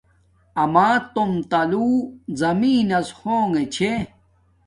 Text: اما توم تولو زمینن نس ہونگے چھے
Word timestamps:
اما 0.63 0.89
توم 1.13 1.31
تولو 1.49 1.89
زمینن 2.39 2.87
نس 2.99 3.07
ہونگے 3.19 3.63
چھے 3.73 3.91